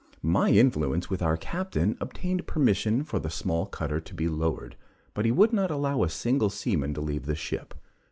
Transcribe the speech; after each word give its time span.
My 0.23 0.49
influence 0.49 1.11
with 1.11 1.21
our 1.21 1.37
captain 1.37 1.95
obtained 2.01 2.47
permission 2.47 3.03
for 3.03 3.19
the 3.19 3.29
small 3.29 3.67
cutter 3.67 3.99
to 4.01 4.13
be 4.15 4.27
lowered, 4.27 4.75
but 5.13 5.25
he 5.25 5.31
would 5.31 5.53
not 5.53 5.69
allow 5.69 6.01
a 6.01 6.09
single 6.09 6.49
seaman 6.49 6.95
to 6.95 7.01
leave 7.01 7.27
the 7.27 7.35
ship. 7.35 7.75